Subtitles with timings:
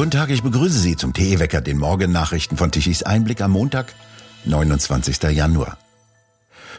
[0.00, 3.94] Guten Tag, ich begrüße Sie zum TE-Wecker, den Morgennachrichten von Tichys Einblick am Montag,
[4.46, 5.22] 29.
[5.24, 5.76] Januar.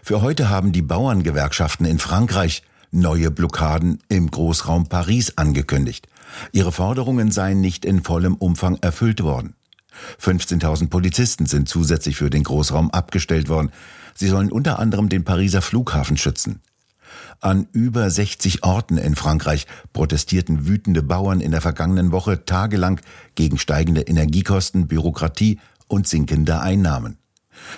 [0.02, 6.08] Für heute haben die Bauerngewerkschaften in Frankreich neue Blockaden im Großraum Paris angekündigt.
[6.52, 9.54] Ihre Forderungen seien nicht in vollem Umfang erfüllt worden.
[10.20, 13.72] 15.000 Polizisten sind zusätzlich für den Großraum abgestellt worden.
[14.16, 16.60] Sie sollen unter anderem den Pariser Flughafen schützen.
[17.42, 23.02] An über 60 Orten in Frankreich protestierten wütende Bauern in der vergangenen Woche tagelang
[23.34, 27.18] gegen steigende Energiekosten, Bürokratie und sinkende Einnahmen.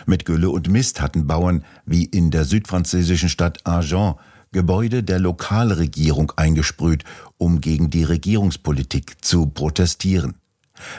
[0.05, 4.17] Mit Gülle und Mist hatten Bauern wie in der südfranzösischen Stadt Argent
[4.51, 7.05] Gebäude der Lokalregierung eingesprüht,
[7.37, 10.35] um gegen die Regierungspolitik zu protestieren.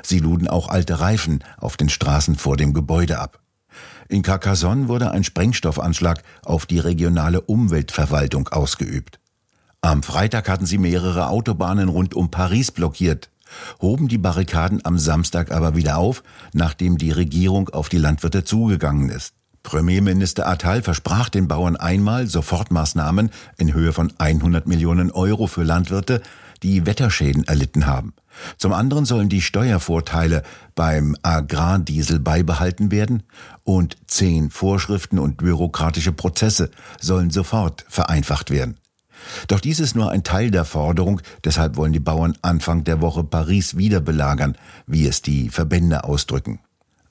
[0.02, 3.43] Sie luden auch alte Reifen auf den Straßen vor dem Gebäude ab.
[4.08, 9.18] In Carcassonne wurde ein Sprengstoffanschlag auf die regionale Umweltverwaltung ausgeübt.
[9.80, 13.30] Am Freitag hatten sie mehrere Autobahnen rund um Paris blockiert,
[13.80, 19.10] hoben die Barrikaden am Samstag aber wieder auf, nachdem die Regierung auf die Landwirte zugegangen
[19.10, 19.34] ist.
[19.62, 26.20] Premierminister Attal versprach den Bauern einmal Sofortmaßnahmen in Höhe von 100 Millionen Euro für Landwirte,
[26.64, 28.14] die Wetterschäden erlitten haben.
[28.58, 30.42] Zum anderen sollen die Steuervorteile
[30.74, 33.22] beim Agrardiesel beibehalten werden
[33.62, 38.80] und zehn Vorschriften und bürokratische Prozesse sollen sofort vereinfacht werden.
[39.46, 43.24] Doch dies ist nur ein Teil der Forderung, deshalb wollen die Bauern Anfang der Woche
[43.24, 44.56] Paris wieder belagern,
[44.86, 46.60] wie es die Verbände ausdrücken.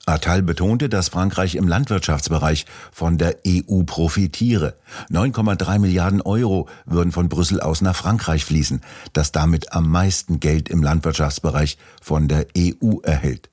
[0.06, 4.74] Attal betonte, dass Frankreich im Landwirtschaftsbereich von der EU profitiere.
[5.10, 10.68] 9,3 Milliarden Euro würden von Brüssel aus nach Frankreich fließen, das damit am meisten Geld
[10.68, 13.50] im Landwirtschaftsbereich von der EU erhält.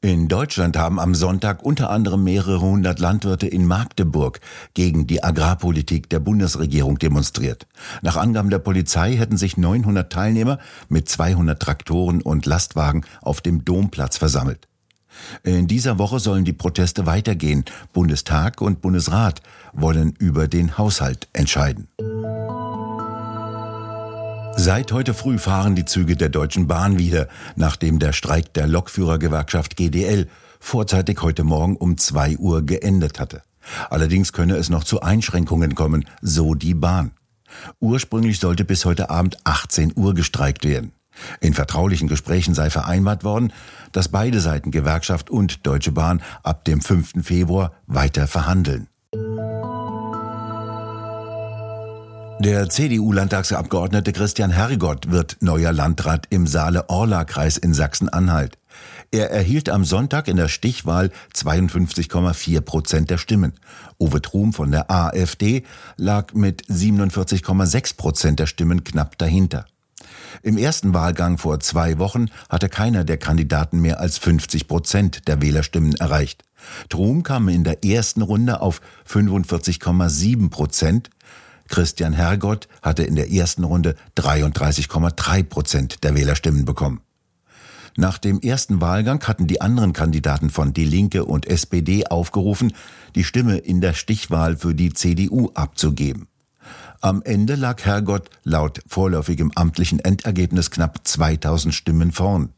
[0.00, 4.40] In Deutschland haben am Sonntag unter anderem mehrere hundert Landwirte in Magdeburg
[4.74, 7.66] gegen die Agrarpolitik der Bundesregierung demonstriert.
[8.02, 10.58] Nach Angaben der Polizei hätten sich 900 Teilnehmer
[10.90, 14.68] mit 200 Traktoren und Lastwagen auf dem Domplatz versammelt.
[15.42, 17.64] In dieser Woche sollen die Proteste weitergehen.
[17.92, 19.42] Bundestag und Bundesrat
[19.72, 21.88] wollen über den Haushalt entscheiden.
[24.56, 29.76] Seit heute früh fahren die Züge der Deutschen Bahn wieder, nachdem der Streik der Lokführergewerkschaft
[29.76, 30.28] GDL
[30.60, 33.42] vorzeitig heute Morgen um zwei Uhr geendet hatte.
[33.90, 37.12] Allerdings könne es noch zu Einschränkungen kommen, so die Bahn.
[37.80, 40.92] Ursprünglich sollte bis heute Abend 18 Uhr gestreikt werden.
[41.40, 43.52] In vertraulichen Gesprächen sei vereinbart worden,
[43.92, 47.24] dass beide Seiten Gewerkschaft und Deutsche Bahn ab dem 5.
[47.24, 48.88] Februar weiter verhandeln.
[52.40, 58.58] Der CDU-Landtagsabgeordnete Christian Herrigott wird neuer Landrat im Saale-Orla-Kreis in Sachsen-Anhalt.
[59.12, 63.52] Er erhielt am Sonntag in der Stichwahl 52,4 Prozent der Stimmen.
[64.00, 65.62] Uwe Trum von der AfD
[65.96, 69.66] lag mit 47,6 Prozent der Stimmen knapp dahinter.
[70.42, 75.40] Im ersten Wahlgang vor zwei Wochen hatte keiner der Kandidaten mehr als 50 Prozent der
[75.40, 76.44] Wählerstimmen erreicht.
[76.88, 81.10] Trum kam in der ersten Runde auf 45,7 Prozent.
[81.68, 87.00] Christian Hergott hatte in der ersten Runde 33,3 Prozent der Wählerstimmen bekommen.
[87.96, 92.72] Nach dem ersten Wahlgang hatten die anderen Kandidaten von Die Linke und SPD aufgerufen,
[93.14, 96.26] die Stimme in der Stichwahl für die CDU abzugeben.
[97.04, 102.54] Am Ende lag Herrgott laut vorläufigem amtlichen Endergebnis knapp 2000 Stimmen vorn.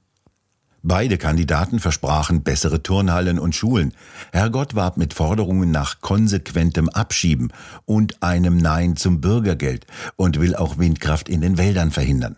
[0.85, 3.93] Beide Kandidaten versprachen bessere Turnhallen und Schulen.
[4.33, 7.53] Herrgott warb mit Forderungen nach konsequentem Abschieben
[7.87, 9.85] und einem Nein zum Bürgergeld
[10.15, 12.37] und will auch Windkraft in den Wäldern verhindern.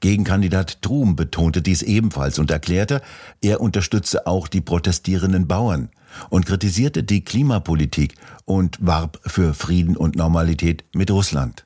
[0.00, 3.02] Gegenkandidat Trum betonte dies ebenfalls und erklärte,
[3.40, 5.90] er unterstütze auch die protestierenden Bauern
[6.30, 8.14] und kritisierte die Klimapolitik
[8.44, 11.64] und warb für Frieden und Normalität mit Russland.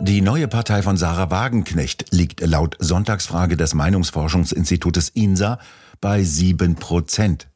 [0.00, 5.58] Die neue Partei von Sarah Wagenknecht liegt laut Sonntagsfrage des Meinungsforschungsinstitutes INSA
[6.00, 7.48] bei sieben Prozent.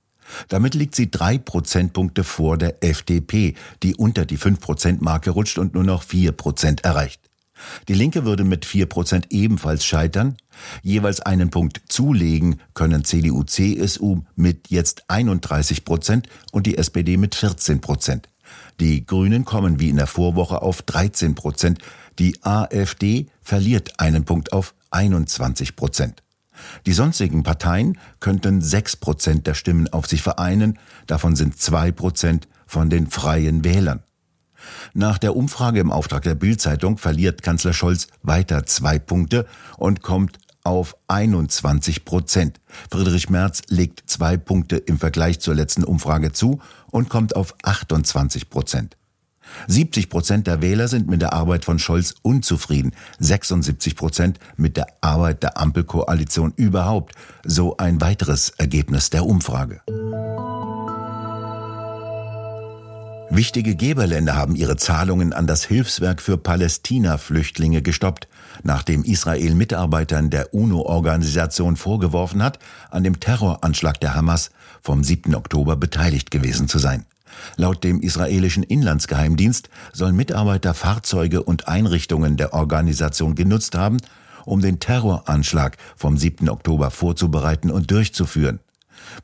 [0.49, 5.84] Damit liegt sie drei Prozentpunkte vor der FDP, die unter die 5-Prozent-Marke rutscht und nur
[5.84, 7.29] noch vier Prozent erreicht.
[7.89, 10.36] Die Linke würde mit vier Prozent ebenfalls scheitern.
[10.83, 17.34] Jeweils einen Punkt zulegen können CDU, CSU mit jetzt 31 Prozent und die SPD mit
[17.34, 18.28] 14 Prozent.
[18.80, 21.78] Die Grünen kommen wie in der Vorwoche auf 13 Prozent.
[22.18, 26.22] Die AfD verliert einen Punkt auf 21 Prozent.
[26.86, 32.48] Die sonstigen Parteien könnten 6 Prozent der Stimmen auf sich vereinen, davon sind 2 Prozent
[32.66, 34.03] von den freien Wählern.
[34.95, 39.47] Nach der Umfrage im Auftrag der Bildzeitung verliert Kanzler Scholz weiter zwei Punkte
[39.78, 42.60] und kommt auf 21 Prozent.
[42.91, 46.60] Friedrich Merz legt zwei Punkte im Vergleich zur letzten Umfrage zu
[46.91, 48.97] und kommt auf 28 Prozent.
[49.66, 54.86] 70 Prozent der Wähler sind mit der Arbeit von Scholz unzufrieden, 76 Prozent mit der
[55.01, 57.15] Arbeit der Ampelkoalition überhaupt.
[57.45, 59.80] So ein weiteres Ergebnis der Umfrage.
[63.32, 68.27] Wichtige Geberländer haben ihre Zahlungen an das Hilfswerk für Palästina-Flüchtlinge gestoppt,
[68.65, 72.59] nachdem Israel Mitarbeitern der UNO-Organisation vorgeworfen hat,
[72.91, 74.50] an dem Terroranschlag der Hamas
[74.82, 75.36] vom 7.
[75.36, 77.06] Oktober beteiligt gewesen zu sein.
[77.56, 83.98] Laut dem israelischen Inlandsgeheimdienst sollen Mitarbeiter Fahrzeuge und Einrichtungen der Organisation genutzt haben,
[84.44, 86.48] um den Terroranschlag vom 7.
[86.48, 88.59] Oktober vorzubereiten und durchzuführen.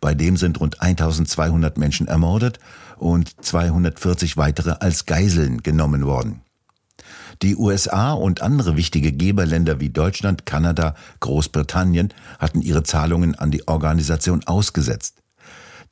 [0.01, 2.59] Bei dem sind rund 1200 Menschen ermordet
[2.99, 6.43] und 240 weitere als Geiseln genommen worden.
[7.43, 13.69] Die USA und andere wichtige Geberländer wie Deutschland, Kanada, Großbritannien hatten ihre Zahlungen an die
[13.69, 15.23] Organisation ausgesetzt.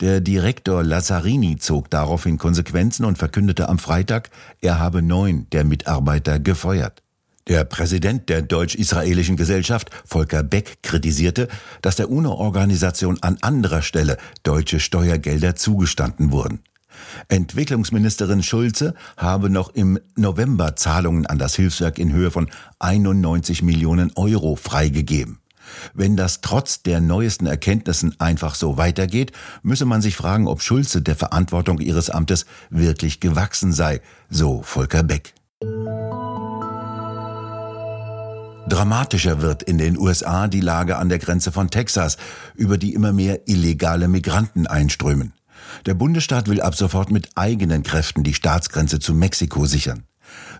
[0.01, 4.29] Der Direktor Lazzarini zog daraufhin Konsequenzen und verkündete am Freitag,
[4.59, 7.01] er habe neun der Mitarbeiter gefeuert.
[7.47, 11.47] Der Präsident der deutsch-israelischen Gesellschaft, Volker Beck, kritisierte,
[11.81, 16.61] dass der UNO-Organisation an anderer Stelle deutsche Steuergelder zugestanden wurden.
[17.27, 22.49] Entwicklungsministerin Schulze habe noch im November Zahlungen an das Hilfswerk in Höhe von
[22.79, 25.39] 91 Millionen Euro freigegeben.
[25.93, 29.31] Wenn das trotz der neuesten Erkenntnissen einfach so weitergeht,
[29.63, 35.03] müsse man sich fragen, ob Schulze der Verantwortung ihres Amtes wirklich gewachsen sei, so Volker
[35.03, 35.33] Beck.
[38.67, 42.17] Dramatischer wird in den USA die Lage an der Grenze von Texas,
[42.55, 45.33] über die immer mehr illegale Migranten einströmen.
[45.85, 50.03] Der Bundesstaat will ab sofort mit eigenen Kräften die Staatsgrenze zu Mexiko sichern.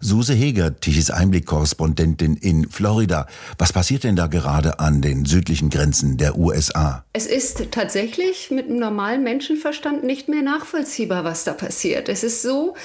[0.01, 3.27] Suse Heger, Tichys Einblick-Korrespondentin in Florida.
[3.57, 7.05] Was passiert denn da gerade an den südlichen Grenzen der USA?
[7.13, 12.09] Es ist tatsächlich mit einem normalen Menschenverstand nicht mehr nachvollziehbar, was da passiert.
[12.09, 12.75] Es ist so,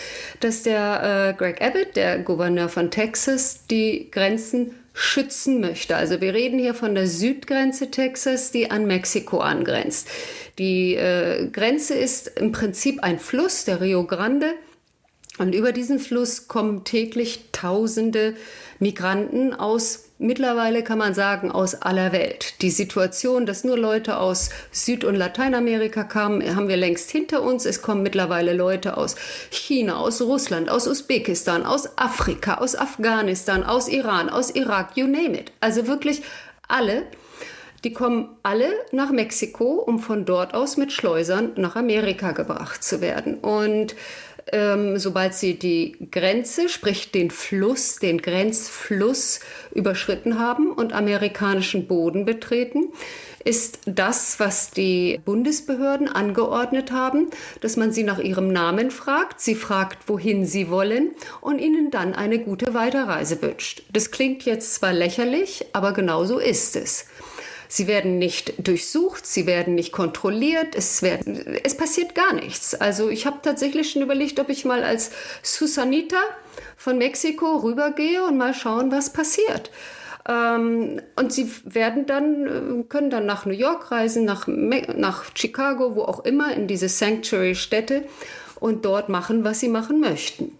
[0.40, 5.96] dass der äh, Greg Abbott, der Gouverneur von Texas, die Grenzen schützen möchte.
[5.96, 10.08] Also wir reden hier von der Südgrenze Texas, die an Mexiko angrenzt.
[10.58, 14.54] Die äh, Grenze ist im Prinzip ein Fluss, der Rio Grande.
[15.38, 18.34] Und über diesen Fluss kommen täglich Tausende
[18.78, 22.60] Migranten aus, mittlerweile kann man sagen, aus aller Welt.
[22.62, 27.64] Die Situation, dass nur Leute aus Süd- und Lateinamerika kamen, haben wir längst hinter uns.
[27.64, 29.16] Es kommen mittlerweile Leute aus
[29.50, 35.38] China, aus Russland, aus Usbekistan, aus Afrika, aus Afghanistan, aus Iran, aus Irak, you name
[35.38, 35.52] it.
[35.60, 36.22] Also wirklich
[36.68, 37.04] alle.
[37.84, 43.00] Die kommen alle nach Mexiko, um von dort aus mit Schleusern nach Amerika gebracht zu
[43.00, 43.36] werden.
[43.36, 43.94] Und
[44.52, 49.40] ähm, sobald sie die Grenze, sprich den Fluss, den Grenzfluss
[49.72, 52.88] überschritten haben und amerikanischen Boden betreten,
[53.44, 57.30] ist das, was die Bundesbehörden angeordnet haben,
[57.62, 62.14] dass man sie nach ihrem Namen fragt, sie fragt, wohin sie wollen und ihnen dann
[62.14, 63.82] eine gute Weiterreise wünscht.
[63.92, 67.06] Das klingt jetzt zwar lächerlich, aber genau so ist es.
[67.72, 72.74] Sie werden nicht durchsucht, sie werden nicht kontrolliert, es, werden, es passiert gar nichts.
[72.74, 75.12] Also ich habe tatsächlich schon überlegt, ob ich mal als
[75.44, 76.18] Susanita
[76.76, 79.70] von Mexiko rübergehe und mal schauen, was passiert.
[80.28, 82.46] Ähm, und sie werden dann,
[82.80, 86.88] äh, können dann nach New York reisen, nach, nach Chicago, wo auch immer, in diese
[86.88, 88.02] Sanctuary-Städte
[88.58, 90.58] und dort machen, was sie machen möchten.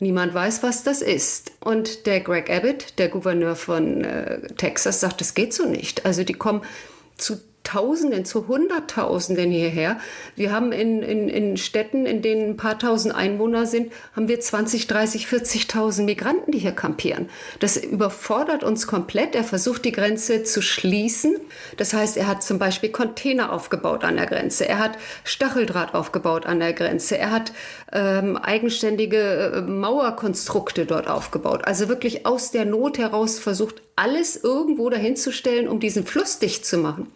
[0.00, 1.52] Niemand weiß, was das ist.
[1.60, 6.06] Und der Greg Abbott, der Gouverneur von äh, Texas, sagt, das geht so nicht.
[6.06, 6.62] Also die kommen
[7.16, 9.98] zu Tausenden, zu Hunderttausenden hierher.
[10.36, 14.40] Wir haben in, in, in Städten, in denen ein paar tausend Einwohner sind, haben wir
[14.40, 17.28] 20, 30, 40.000 Migranten, die hier kampieren.
[17.60, 19.34] Das überfordert uns komplett.
[19.34, 21.36] Er versucht, die Grenze zu schließen.
[21.76, 24.66] Das heißt, er hat zum Beispiel Container aufgebaut an der Grenze.
[24.66, 24.92] Er hat
[25.24, 27.18] Stacheldraht aufgebaut an der Grenze.
[27.18, 27.52] Er hat
[27.92, 31.66] ähm, eigenständige äh, Mauerkonstrukte dort aufgebaut.
[31.66, 36.38] Also wirklich aus der Not heraus versucht, alles irgendwo dahin zu stellen, um diesen Fluss
[36.38, 37.08] dicht zu machen.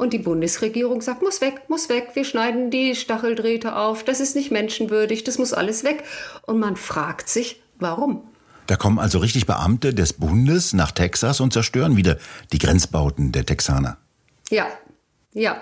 [0.00, 4.34] Und die Bundesregierung sagt, muss weg, muss weg, wir schneiden die Stacheldrähte auf, das ist
[4.34, 6.04] nicht menschenwürdig, das muss alles weg.
[6.46, 8.22] Und man fragt sich, warum?
[8.66, 12.16] Da kommen also richtig Beamte des Bundes nach Texas und zerstören wieder
[12.50, 13.98] die Grenzbauten der Texaner.
[14.48, 14.68] Ja,
[15.34, 15.60] ja.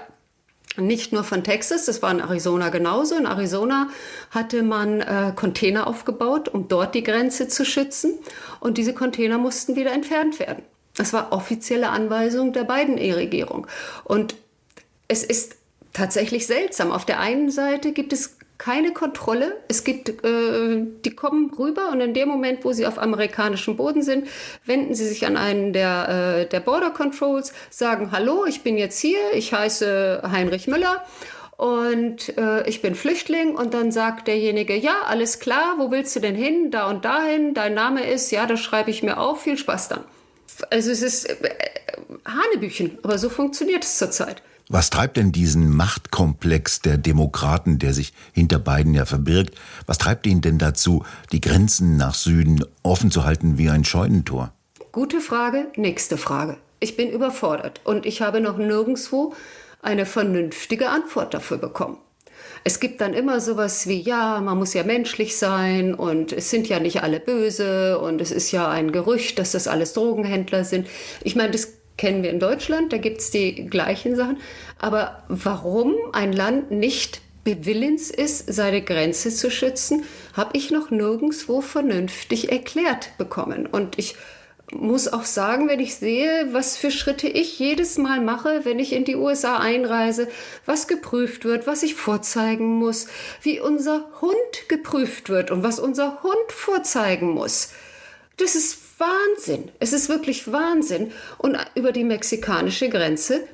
[0.77, 3.17] Nicht nur von Texas, das war in Arizona genauso.
[3.17, 3.89] In Arizona
[4.31, 8.13] hatte man äh, Container aufgebaut, um dort die Grenze zu schützen.
[8.61, 10.63] Und diese Container mussten wieder entfernt werden.
[10.99, 13.67] Das war offizielle Anweisung der Biden-Regierung.
[14.05, 14.35] Und
[15.07, 15.57] es ist
[15.93, 16.91] tatsächlich seltsam.
[16.93, 19.57] Auf der einen Seite gibt es keine Kontrolle.
[19.69, 24.03] Es gibt, äh, die kommen rüber und in dem Moment, wo sie auf amerikanischem Boden
[24.03, 24.27] sind,
[24.67, 26.09] wenden sie sich an einen der,
[26.41, 31.05] äh, der Border Controls, sagen, hallo, ich bin jetzt hier, ich heiße Heinrich Müller
[31.57, 36.21] und äh, ich bin Flüchtling und dann sagt derjenige, ja, alles klar, wo willst du
[36.21, 36.73] denn hin?
[36.73, 40.05] Da und dahin, dein Name ist, ja, das schreibe ich mir auf, viel Spaß dann.
[40.71, 41.35] Also es ist äh,
[42.25, 44.43] Hanebüchen, aber so funktioniert es zurzeit.
[44.71, 49.55] Was treibt denn diesen Machtkomplex der Demokraten, der sich hinter beiden ja verbirgt,
[49.87, 54.53] was treibt ihn denn dazu, die Grenzen nach Süden offen zu halten wie ein Scheunentor?
[54.93, 56.59] Gute Frage, nächste Frage.
[56.81, 59.35] Ich bin überfordert und ich habe noch nirgendwo
[59.81, 61.97] eine vernünftige Antwort dafür bekommen.
[62.69, 66.69] Es gibt dann immer sowas wie, ja, man muss ja menschlich sein und es sind
[66.69, 70.87] ja nicht alle böse und es ist ja ein Gerücht, dass das alles Drogenhändler sind.
[71.25, 74.37] Ich meine, das kennen wir in Deutschland, da gibt es die gleichen Sachen.
[74.79, 81.63] Aber warum ein Land nicht bewillens ist, seine Grenze zu schützen, habe ich noch nirgendwo
[81.63, 83.65] vernünftig erklärt bekommen.
[83.65, 84.15] Und ich
[84.73, 88.93] muss auch sagen, wenn ich sehe, was für Schritte ich jedes Mal mache, wenn ich
[88.93, 90.29] in die USA einreise,
[90.67, 93.07] was geprüft wird, was ich vorzeigen muss,
[93.43, 97.71] wie unser Hund geprüft wird und was unser Hund vorzeigen muss.
[98.37, 99.71] Das ist Wahnsinn.
[99.79, 101.13] Es ist wirklich Wahnsinn.
[101.39, 103.47] Und über die mexikanische Grenze.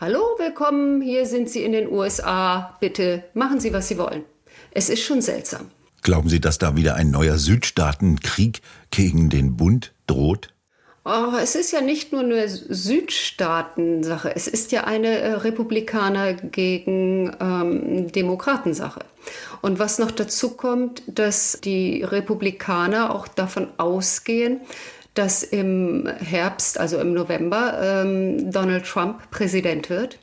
[0.00, 2.76] Hallo, willkommen, hier sind Sie in den USA.
[2.80, 4.24] Bitte machen Sie, was Sie wollen.
[4.70, 5.70] Es ist schon seltsam.
[6.02, 10.48] Glauben Sie, dass da wieder ein neuer Südstaatenkrieg gegen den Bund droht?
[11.04, 17.34] Oh, es ist ja nicht nur eine Südstaaten-Sache, es ist ja eine äh, Republikaner gegen
[17.40, 19.00] ähm, Demokraten-Sache.
[19.62, 24.60] Und was noch dazu kommt, dass die Republikaner auch davon ausgehen,
[25.14, 30.18] dass im Herbst, also im November, ähm, Donald Trump Präsident wird,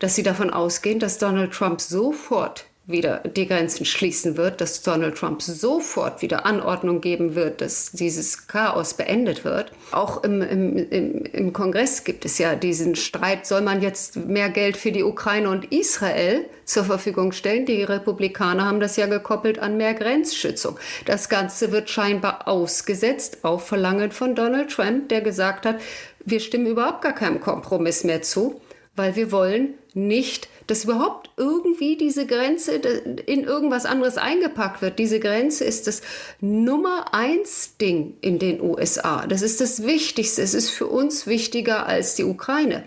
[0.00, 5.16] dass sie davon ausgehen, dass Donald Trump sofort wieder die Grenzen schließen wird, dass Donald
[5.16, 9.72] Trump sofort wieder Anordnung geben wird, dass dieses Chaos beendet wird.
[9.92, 14.48] Auch im, im, im, im Kongress gibt es ja diesen Streit, soll man jetzt mehr
[14.48, 17.66] Geld für die Ukraine und Israel zur Verfügung stellen?
[17.66, 20.78] Die Republikaner haben das ja gekoppelt an mehr Grenzschützung.
[21.04, 25.76] Das Ganze wird scheinbar ausgesetzt auf Verlangen von Donald Trump, der gesagt hat,
[26.24, 28.62] wir stimmen überhaupt gar keinem Kompromiss mehr zu,
[28.96, 34.98] weil wir wollen nicht dass überhaupt irgendwie diese Grenze in irgendwas anderes eingepackt wird.
[34.98, 36.02] Diese Grenze ist das
[36.40, 39.26] Nummer eins Ding in den USA.
[39.26, 40.42] Das ist das Wichtigste.
[40.42, 42.84] Es ist für uns wichtiger als die Ukraine.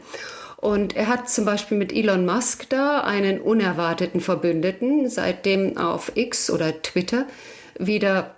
[0.58, 6.52] Und er hat zum Beispiel mit Elon Musk da einen unerwarteten Verbündeten, seitdem auf X
[6.52, 7.26] oder Twitter
[7.80, 8.36] wieder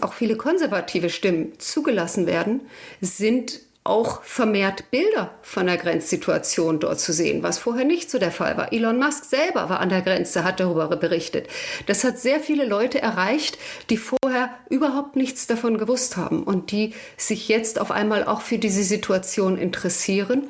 [0.00, 2.62] auch viele konservative Stimmen zugelassen werden,
[3.02, 8.30] sind auch vermehrt Bilder von der Grenzsituation dort zu sehen, was vorher nicht so der
[8.30, 8.72] Fall war.
[8.72, 11.48] Elon Musk selber war an der Grenze, hat darüber berichtet.
[11.86, 13.58] Das hat sehr viele Leute erreicht,
[13.90, 18.58] die vorher überhaupt nichts davon gewusst haben und die sich jetzt auf einmal auch für
[18.58, 20.44] diese Situation interessieren.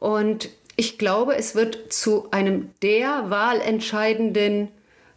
[0.00, 4.68] Und ich glaube, es wird zu einem der wahlentscheidenden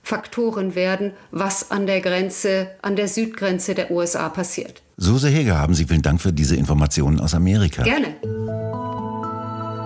[0.07, 4.81] Faktoren werden, was an der Grenze, an der Südgrenze der USA passiert.
[4.95, 7.83] Suse Heger, haben Sie vielen Dank für diese Informationen aus Amerika.
[7.83, 8.15] Gerne.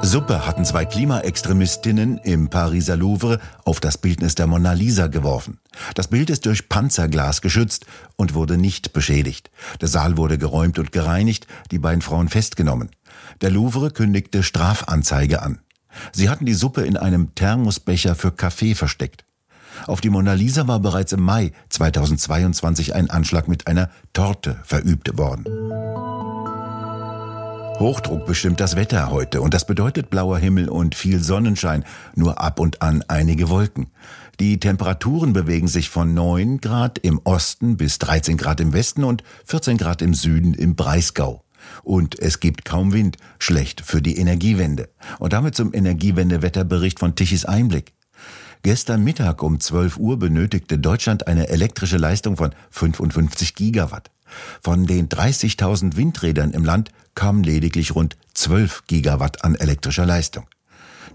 [0.04, 5.58] Suppe hatten zwei Klimaextremistinnen im Pariser Louvre auf das Bildnis der Mona Lisa geworfen.
[5.96, 9.50] Das Bild ist durch Panzerglas geschützt und wurde nicht beschädigt.
[9.82, 12.92] Der Saal wurde geräumt und gereinigt, die beiden Frauen festgenommen.
[13.42, 15.62] Der Louvre kündigte Strafanzeige an.
[16.12, 19.25] Sie hatten die Suppe in einem Thermosbecher für Kaffee versteckt.
[19.88, 25.18] Auf die Mona Lisa war bereits im Mai 2022 ein Anschlag mit einer Torte verübt
[25.18, 25.46] worden.
[27.80, 31.84] Hochdruck bestimmt das Wetter heute und das bedeutet blauer Himmel und viel Sonnenschein,
[32.16, 33.88] nur ab und an einige Wolken.
[34.40, 39.24] Die Temperaturen bewegen sich von 9 Grad im Osten bis 13 Grad im Westen und
[39.46, 41.44] 14 Grad im Süden im Breisgau.
[41.82, 44.90] Und es gibt kaum Wind, schlecht für die Energiewende.
[45.20, 47.94] Und damit zum Energiewendewetterbericht von Tichys Einblick.
[48.63, 54.12] Gestern Mittag um 12 Uhr benötigte Deutschland eine elektrische Leistung von 55 Gigawatt.
[54.62, 60.46] Von den 30.000 Windrädern im Land kamen lediglich rund 12 Gigawatt an elektrischer Leistung.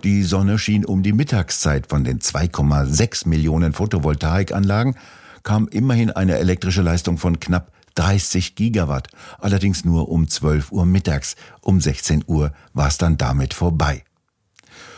[0.03, 4.97] Die Sonne schien um die Mittagszeit von den 2,6 Millionen Photovoltaikanlagen
[5.43, 11.37] kam immerhin eine elektrische Leistung von knapp 30 Gigawatt, allerdings nur um 12 Uhr mittags.
[11.61, 14.03] Um 16 Uhr war es dann damit vorbei.